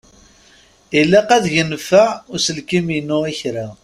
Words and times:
Ilaq 0.99 1.29
ad 1.37 1.45
yenfeɛ 1.53 2.07
uselkim-inu 2.33 3.17
i 3.31 3.33
kra. 3.39 3.67